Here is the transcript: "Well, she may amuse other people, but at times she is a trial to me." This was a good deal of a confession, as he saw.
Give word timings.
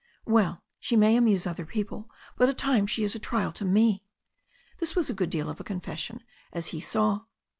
"Well, 0.25 0.63
she 0.79 0.95
may 0.95 1.15
amuse 1.15 1.45
other 1.45 1.63
people, 1.63 2.09
but 2.35 2.49
at 2.49 2.57
times 2.57 2.89
she 2.89 3.03
is 3.03 3.13
a 3.13 3.19
trial 3.19 3.51
to 3.51 3.63
me." 3.63 4.03
This 4.79 4.95
was 4.95 5.11
a 5.11 5.13
good 5.13 5.29
deal 5.29 5.47
of 5.47 5.59
a 5.59 5.63
confession, 5.63 6.23
as 6.51 6.69
he 6.69 6.79
saw. 6.81 7.25